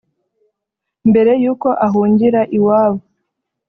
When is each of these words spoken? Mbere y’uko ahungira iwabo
Mbere 1.09 1.31
y’uko 1.41 1.67
ahungira 1.85 2.41
iwabo 2.57 3.01